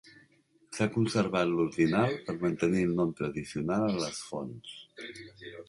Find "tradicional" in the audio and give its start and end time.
3.21-3.87